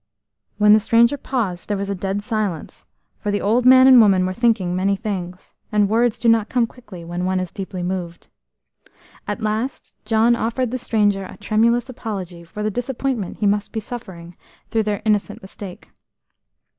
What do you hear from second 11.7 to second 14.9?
apology for the disappointment he must be suffering through